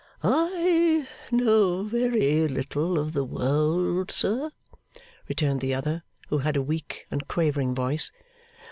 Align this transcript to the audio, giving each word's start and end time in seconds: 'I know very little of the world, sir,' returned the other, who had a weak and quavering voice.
'I 0.23 1.07
know 1.29 1.83
very 1.83 2.47
little 2.47 2.97
of 2.97 3.13
the 3.13 3.23
world, 3.23 4.09
sir,' 4.09 4.49
returned 5.27 5.61
the 5.61 5.75
other, 5.75 6.01
who 6.29 6.39
had 6.39 6.57
a 6.57 6.61
weak 6.63 7.05
and 7.11 7.27
quavering 7.27 7.75
voice. 7.75 8.11